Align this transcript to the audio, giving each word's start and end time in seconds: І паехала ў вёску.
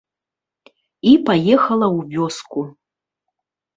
І 1.11 1.13
паехала 1.29 1.87
ў 1.97 1.99
вёску. 2.17 2.61